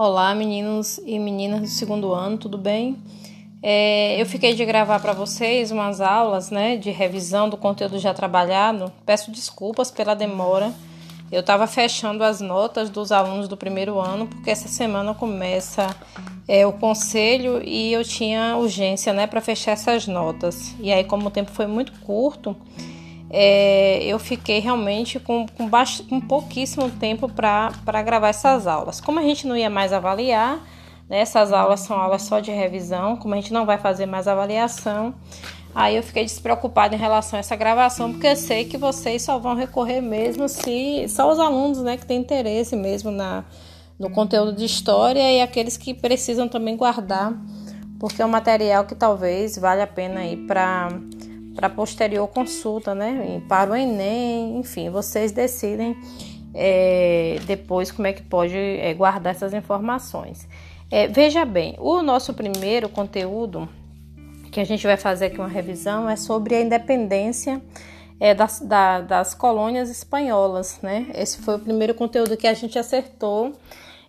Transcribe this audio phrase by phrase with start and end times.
[0.00, 2.96] Olá, meninos e meninas do segundo ano, tudo bem?
[3.60, 8.14] É, eu fiquei de gravar para vocês umas aulas né, de revisão do conteúdo já
[8.14, 8.92] trabalhado.
[9.04, 10.72] Peço desculpas pela demora.
[11.32, 15.88] Eu estava fechando as notas dos alunos do primeiro ano, porque essa semana começa
[16.46, 20.76] é, o conselho e eu tinha urgência né, para fechar essas notas.
[20.78, 22.56] E aí, como o tempo foi muito curto,
[23.30, 29.00] é, eu fiquei realmente com, com, baixo, com pouquíssimo tempo para gravar essas aulas.
[29.00, 30.64] Como a gente não ia mais avaliar,
[31.08, 34.26] né, essas aulas são aulas só de revisão, como a gente não vai fazer mais
[34.26, 35.14] avaliação,
[35.74, 39.38] aí eu fiquei despreocupada em relação a essa gravação, porque eu sei que vocês só
[39.38, 43.44] vão recorrer mesmo se só os alunos né, que têm interesse mesmo na,
[43.98, 47.34] no conteúdo de história e aqueles que precisam também guardar,
[48.00, 50.88] porque é um material que talvez valha a pena ir para
[51.58, 53.42] para posterior consulta, né?
[53.48, 55.96] Para o Enem, enfim, vocês decidem
[56.54, 60.48] é, depois como é que pode é, guardar essas informações.
[60.88, 63.68] É, veja bem, o nosso primeiro conteúdo
[64.52, 67.60] que a gente vai fazer aqui uma revisão é sobre a independência
[68.20, 71.08] é, das, da, das colônias espanholas, né?
[71.12, 73.52] Esse foi o primeiro conteúdo que a gente acertou.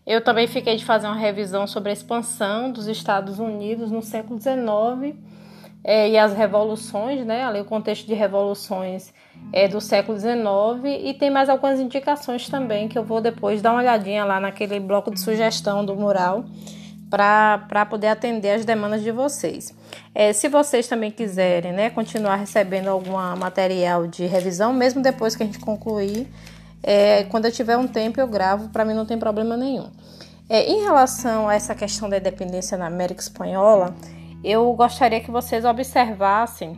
[0.05, 4.39] Eu também fiquei de fazer uma revisão sobre a expansão dos Estados Unidos no século
[4.39, 5.17] XIX
[5.83, 7.45] é, e as revoluções, né?
[7.45, 9.13] Ali o contexto de revoluções
[9.53, 10.37] é, do século XIX
[11.03, 14.79] e tem mais algumas indicações também que eu vou depois dar uma olhadinha lá naquele
[14.79, 16.45] bloco de sugestão do mural
[17.09, 19.73] para poder atender as demandas de vocês.
[20.13, 25.41] É, se vocês também quiserem né, continuar recebendo algum material de revisão, mesmo depois que
[25.41, 26.27] a gente concluir,
[26.83, 29.89] é, quando eu tiver um tempo eu gravo, para mim não tem problema nenhum.
[30.47, 33.95] É, em relação a essa questão da independência na América Espanhola,
[34.43, 36.77] eu gostaria que vocês observassem,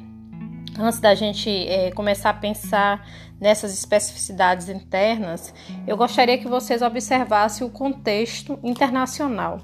[0.79, 3.07] antes da gente é, começar a pensar
[3.39, 5.53] nessas especificidades internas,
[5.87, 9.59] eu gostaria que vocês observassem o contexto internacional.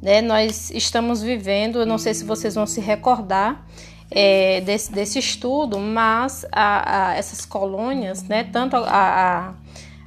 [0.00, 0.22] Né?
[0.22, 3.66] Nós estamos vivendo, eu não sei se vocês vão se recordar
[4.10, 9.54] é, desse, desse estudo, mas a, a, essas colônias, né, tanto a, a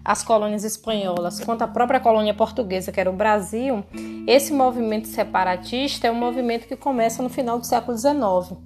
[0.04, 3.84] as colônias espanholas quanto a própria colônia portuguesa, que era o Brasil,
[4.28, 8.58] esse movimento separatista é um movimento que começa no final do século XIX.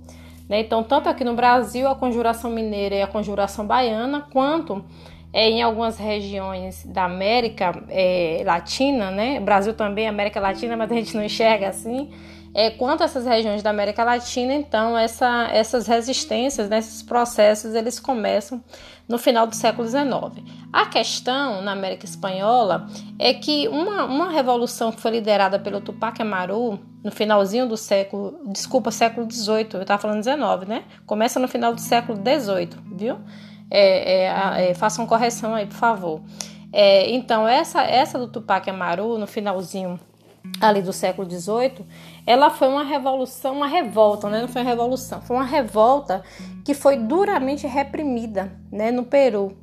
[0.49, 0.61] Né?
[0.61, 4.83] Então, tanto aqui no Brasil, a conjuração mineira e a conjuração baiana, quanto
[5.31, 9.39] é, em algumas regiões da América é, Latina, né?
[9.39, 12.09] Brasil também, América Latina, mas a gente não enxerga assim.
[12.57, 17.75] É, quanto a essas regiões da América Latina, então essa, essas resistências, né, esses processos,
[17.75, 18.63] eles começam
[19.07, 20.43] no final do século XIX.
[20.73, 22.87] A questão na América Espanhola
[23.19, 28.39] é que uma, uma revolução que foi liderada pelo Tupac Amaru no finalzinho do século,
[28.47, 30.83] desculpa, século XVIII, eu estava falando XIX, né?
[31.05, 33.19] Começa no final do século XVIII, viu?
[33.69, 36.21] É, é, é, façam correção aí, por favor.
[36.73, 39.99] É, então, essa, essa do Tupac Amaru, no finalzinho
[40.59, 41.85] ali do século XVIII,
[42.25, 44.41] ela foi uma revolução, uma revolta, né?
[44.41, 46.23] Não foi uma revolução, foi uma revolta
[46.65, 49.55] que foi duramente reprimida, né, no Peru.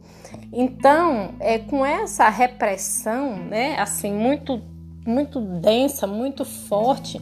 [0.52, 4.62] Então, é com essa repressão, né, assim muito
[5.06, 7.20] muito densa, muito forte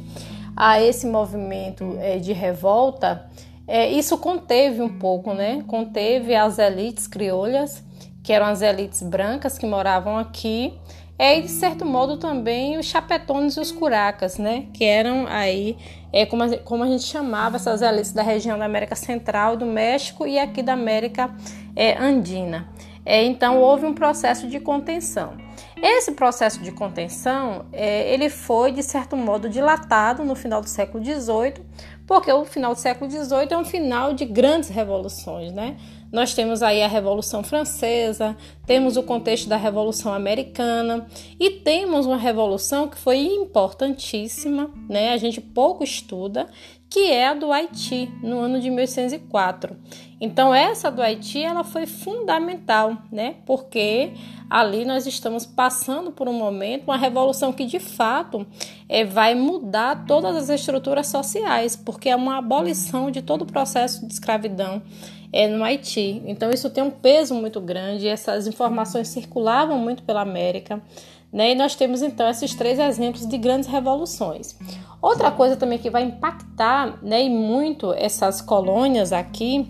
[0.57, 3.29] a esse movimento é, de revolta,
[3.67, 5.65] é, isso conteve um pouco, né?
[5.67, 7.83] Conteve as elites criolhas,
[8.23, 10.75] que eram as elites brancas que moravam aqui
[11.23, 14.67] é, e de certo modo também os chapetones e os curacas, né?
[14.75, 15.77] Que eram aí,
[16.13, 19.65] é, como, a, como a gente chamava essas elites da região da América Central, do
[19.65, 21.33] México e aqui da América
[21.77, 22.69] é, Andina.
[23.07, 25.37] É, então houve um processo de contenção.
[25.81, 31.05] Esse processo de contenção é, ele foi de certo modo dilatado no final do século
[31.05, 31.65] XVIII,
[32.05, 35.77] porque o final do século XVIII é um final de grandes revoluções, né?
[36.13, 38.37] Nós temos aí a Revolução Francesa,
[38.67, 41.07] temos o contexto da Revolução Americana
[41.41, 45.15] e temos uma revolução que foi importantíssima, né?
[45.15, 46.49] A gente pouco estuda,
[46.93, 49.75] que é a do Haiti, no ano de 1804.
[50.21, 53.37] Então essa do Haiti, ela foi fundamental, né?
[53.47, 54.13] Porque
[54.51, 58.47] ali nós estamos passando por um momento, uma revolução que de fato
[58.91, 64.07] é, vai mudar todas as estruturas sociais, porque é uma abolição de todo o processo
[64.07, 64.83] de escravidão
[65.33, 66.23] é, no Haiti.
[66.27, 70.83] Então isso tem um peso muito grande, essas informações circulavam muito pela América.
[71.33, 71.53] Né?
[71.53, 74.55] E nós temos então esses três exemplos de grandes revoluções.
[75.03, 79.69] Outra coisa também que vai impactar né, e muito essas colônias aqui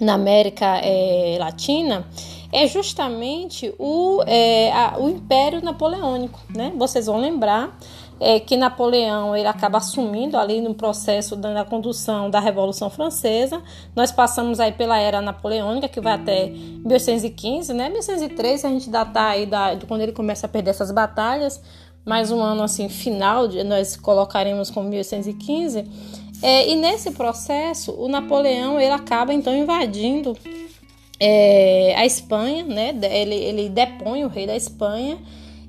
[0.00, 2.06] na América é, Latina
[2.50, 6.40] é justamente o, é, a, o Império Napoleônico.
[6.48, 6.72] Né?
[6.76, 7.76] Vocês vão lembrar
[8.20, 13.60] é, que Napoleão ele acaba assumindo ali no processo da, da, condução da Revolução Francesa.
[13.94, 17.88] Nós passamos aí pela era napoleônica, que vai até 1815, né?
[17.88, 21.60] 1813 a gente datar aí da, quando ele começa a perder essas batalhas,
[22.04, 25.84] mais um ano assim final, nós colocaremos como 1815.
[26.42, 30.36] É, e nesse processo, o Napoleão ele acaba então invadindo
[31.18, 32.94] é, a Espanha, né?
[33.02, 35.18] Ele, ele depõe o rei da Espanha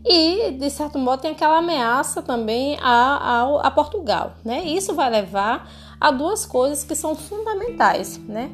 [0.03, 4.63] e, de certo modo, tem aquela ameaça também a, a, a Portugal, né?
[4.65, 8.51] Isso vai levar a duas coisas que são fundamentais, né?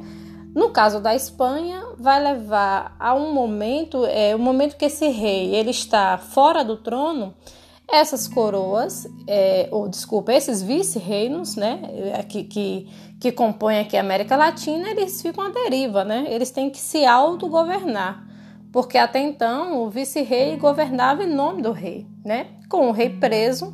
[0.54, 5.56] No caso da Espanha, vai levar a um momento, é, o momento que esse rei
[5.56, 7.34] ele está fora do trono,
[7.94, 11.80] essas coroas, é, ou desculpa, esses vice-reinos, né,
[12.30, 12.88] que, que,
[13.20, 16.26] que compõem aqui a América Latina, eles ficam à deriva, né?
[16.30, 18.26] Eles têm que se autogovernar,
[18.72, 22.48] porque até então o vice-rei governava em nome do rei, né?
[22.70, 23.74] Com o rei preso,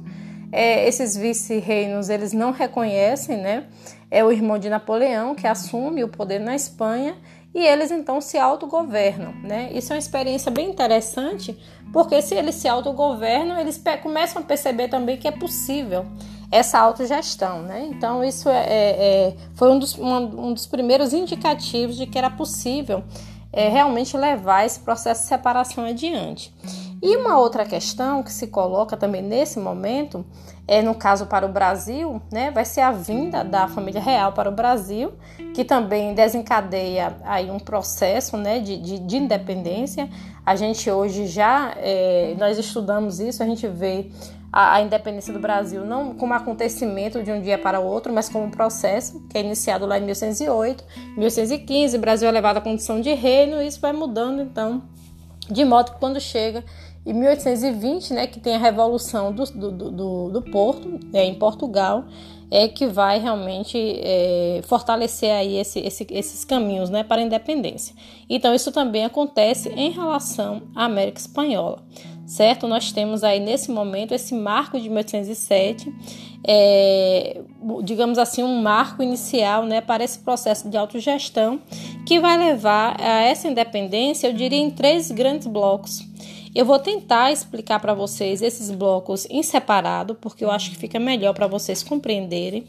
[0.51, 3.67] é, esses vice-reinos eles não reconhecem, né?
[4.09, 7.15] É o irmão de Napoleão que assume o poder na Espanha
[7.53, 9.69] e eles então se autogovernam, né?
[9.73, 11.57] Isso é uma experiência bem interessante,
[11.91, 16.05] porque se eles se autogovernam, eles começam a perceber também que é possível
[16.51, 17.87] essa autogestão, né?
[17.89, 20.15] Então isso é, é, é foi um dos, um,
[20.47, 23.03] um dos primeiros indicativos de que era possível
[23.51, 26.53] é, realmente levar esse processo de separação adiante.
[27.01, 30.25] E uma outra questão que se coloca também nesse momento,
[30.67, 34.49] é no caso para o Brasil, né, vai ser a vinda da família real para
[34.49, 35.13] o Brasil,
[35.53, 40.09] que também desencadeia aí um processo né, de, de, de independência.
[40.45, 44.09] A gente hoje já, é, nós estudamos isso, a gente vê
[44.51, 48.27] a, a, independência do Brasil não como acontecimento de um dia para o outro, mas
[48.27, 50.83] como um processo que é iniciado lá em 1108,
[51.15, 54.83] 1115, o Brasil é levado à condição de reino, e isso vai mudando então,
[55.49, 56.63] de modo que quando chega
[57.07, 62.03] em 1820, né, que tem a Revolução do, do, do, do Porto, é, em Portugal,
[62.51, 67.95] é que vai realmente é, fortalecer aí esse, esse, esses caminhos né, para a independência.
[68.29, 71.81] Então, isso também acontece em relação à América Espanhola,
[72.25, 72.67] certo?
[72.67, 75.93] Nós temos aí nesse momento esse marco de 1807,
[76.45, 77.41] é,
[77.83, 81.61] digamos assim, um marco inicial né, para esse processo de autogestão
[82.05, 86.05] que vai levar a essa independência, eu diria, em três grandes blocos.
[86.57, 90.99] Eu vou tentar explicar para vocês esses blocos em separado, porque eu acho que fica
[90.99, 92.63] melhor para vocês compreenderem,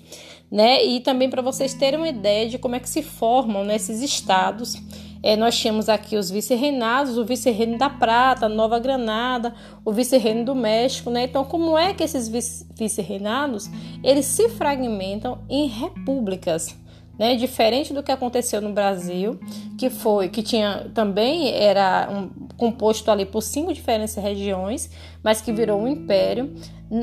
[0.53, 0.85] né?
[0.85, 4.77] E também para vocês terem uma ideia de como é que se formam nesses estados.
[5.23, 10.55] É, nós temos aqui os vice-reinados, o vice-reino da Prata, Nova Granada, o vice-reino do
[10.55, 11.25] México, né?
[11.25, 13.71] Então, como é que esses vice-reinados
[14.05, 16.77] eles se fragmentam em repúblicas?
[17.19, 17.35] né?
[17.35, 19.41] Diferente do que aconteceu no Brasil,
[19.77, 24.91] que foi que tinha também era um, composto ali por cinco diferentes regiões,
[25.23, 26.53] mas que virou um império.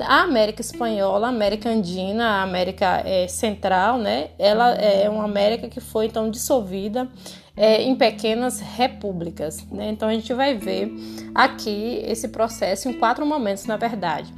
[0.01, 4.29] A América Espanhola, a América Andina, a América é, Central, né?
[4.37, 7.07] Ela é uma América que foi então dissolvida
[7.55, 9.65] é, em pequenas repúblicas.
[9.71, 9.89] Né?
[9.89, 10.91] Então a gente vai ver
[11.33, 14.33] aqui esse processo em quatro momentos, na verdade.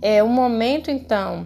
[0.00, 1.44] É o momento então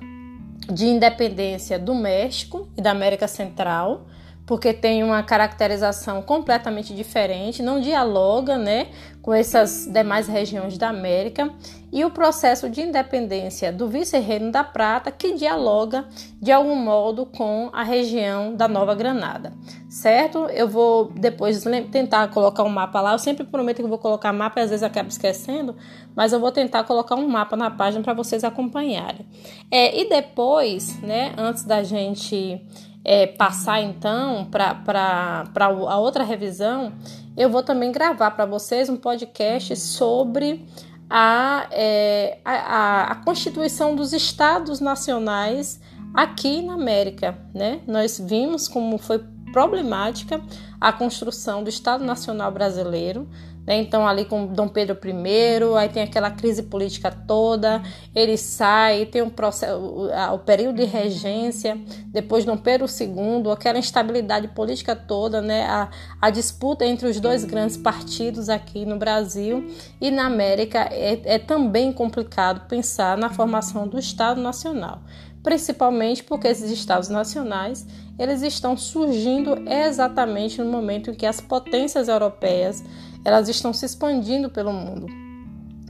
[0.73, 4.07] de independência do México e da América Central,
[4.47, 8.89] porque tem uma caracterização completamente diferente, não dialoga né,
[9.21, 11.53] com essas demais regiões da América,
[11.93, 16.05] e o processo de independência do vice-reino da Prata, que dialoga
[16.41, 19.53] de algum modo com a região da Nova Granada,
[19.89, 20.47] certo?
[20.47, 24.61] Eu vou depois tentar colocar um mapa lá, eu sempre prometo que vou colocar mapa
[24.61, 25.75] às vezes acabo esquecendo,
[26.15, 29.27] mas eu vou tentar colocar um mapa na página para vocês acompanharem.
[29.71, 32.61] É, e depois, né, antes da gente
[33.09, 36.93] é, passar então para a outra revisão,
[37.37, 40.67] eu vou também gravar para vocês um podcast sobre
[41.09, 45.81] a, é, a, a, constituição dos estados nacionais
[46.13, 47.39] aqui na América.
[47.55, 47.81] Né?
[47.87, 50.43] Nós vimos como foi problemática
[50.81, 53.29] a construção do Estado Nacional Brasileiro,
[53.67, 53.77] né?
[53.79, 57.83] Então, ali com Dom Pedro I, aí tem aquela crise política toda,
[58.15, 64.49] ele sai, tem um processo, o, período de regência, depois Dom Pedro II, aquela instabilidade
[64.49, 65.67] política toda, né?
[65.67, 65.89] a,
[66.21, 69.67] a disputa entre os dois grandes partidos aqui no Brasil
[70.01, 75.01] e na América é, é também complicado pensar na formação do Estado Nacional
[75.47, 77.87] principalmente porque esses estados nacionais
[78.19, 82.83] eles estão surgindo exatamente no momento em que as potências europeias
[83.27, 85.09] elas estão se expandindo pelo mundo.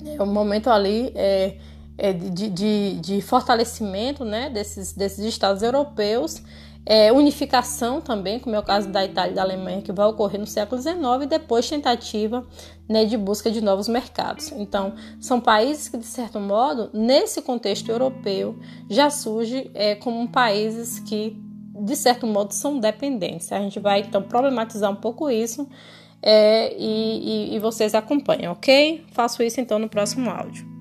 [0.06, 1.58] É um momento ali é,
[1.98, 6.42] é de, de, de, fortalecimento né, desses, desses estados europeus,
[6.86, 10.40] é, unificação também, como é o caso da Itália e da Alemanha, que vai ocorrer
[10.40, 12.46] no século XIX, e depois tentativa
[12.88, 14.50] né, de busca de novos mercados.
[14.52, 21.00] Então, são países que, de certo modo, nesse contexto europeu, já surgem é, como países
[21.00, 21.36] que,
[21.82, 23.52] de certo modo, são dependentes.
[23.52, 25.68] A gente vai, então, problematizar um pouco isso
[26.22, 29.04] é, e, e, e vocês acompanham, ok?
[29.12, 30.75] Faço isso então no próximo áudio.